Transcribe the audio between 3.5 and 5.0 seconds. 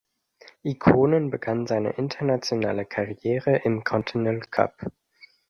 im Continental Cup.